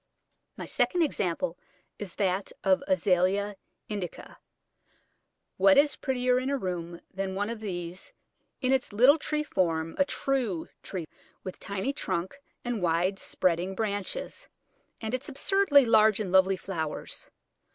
My 0.57 0.65
second 0.65 1.03
example 1.03 1.59
is 1.99 2.15
that 2.15 2.51
of 2.63 2.81
Azalea 2.87 3.55
indica. 3.87 4.39
What 5.57 5.77
is 5.77 5.95
prettier 5.95 6.39
in 6.39 6.49
a 6.49 6.57
room 6.57 7.01
than 7.13 7.35
one 7.35 7.51
of 7.51 7.59
these 7.59 8.11
in 8.61 8.73
its 8.73 8.91
little 8.93 9.19
tree 9.19 9.43
form, 9.43 9.93
a 9.99 10.05
true 10.05 10.69
tree, 10.81 11.05
with 11.43 11.59
tiny 11.59 11.93
trunk 11.93 12.39
and 12.65 12.81
wide 12.81 13.19
spreading 13.19 13.75
branches, 13.75 14.47
and 14.99 15.13
its 15.13 15.29
absurdly 15.29 15.85
large 15.85 16.19
and 16.19 16.31
lovely 16.31 16.57
flowers? 16.57 17.27